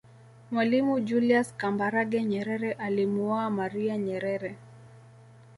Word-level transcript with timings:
Mwalimu 0.51 0.99
julius 0.99 1.53
Kambarage 1.57 2.23
Nyerere 2.23 2.71
alimuoa 2.71 3.49
maria 3.49 3.97
Nyerere 3.97 4.55